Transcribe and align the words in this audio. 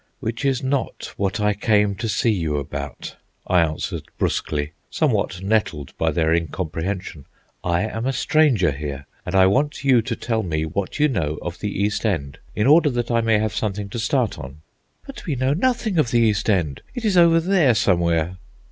"Which 0.19 0.43
is 0.45 0.63
not 0.63 1.13
what 1.15 1.39
I 1.39 1.53
came 1.53 1.93
to 1.97 2.09
see 2.09 2.31
you 2.31 2.57
about," 2.57 3.17
I 3.45 3.61
answered 3.61 4.01
brusquely, 4.17 4.71
somewhat 4.89 5.43
nettled 5.43 5.95
by 5.99 6.09
their 6.09 6.33
incomprehension. 6.33 7.25
"I 7.63 7.83
am 7.83 8.07
a 8.07 8.11
stranger 8.11 8.71
here, 8.71 9.05
and 9.27 9.35
I 9.35 9.45
want 9.45 9.83
you 9.83 10.01
to 10.01 10.15
tell 10.15 10.41
me 10.41 10.65
what 10.65 10.97
you 10.99 11.07
know 11.07 11.37
of 11.43 11.59
the 11.59 11.69
East 11.69 12.03
End, 12.03 12.39
in 12.55 12.65
order 12.65 12.89
that 12.89 13.11
I 13.11 13.21
may 13.21 13.37
have 13.37 13.53
something 13.53 13.89
to 13.89 13.99
start 13.99 14.39
on." 14.39 14.63
"But 15.05 15.27
we 15.27 15.35
know 15.35 15.53
nothing 15.53 15.99
of 15.99 16.09
the 16.09 16.19
East 16.21 16.49
End. 16.49 16.81
It 16.95 17.05
is 17.05 17.15
over 17.15 17.39
there, 17.39 17.75
somewhere." 17.75 18.37